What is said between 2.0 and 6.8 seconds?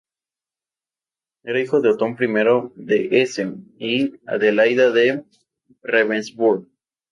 I de Hesse y Adelaida de Ravensburg.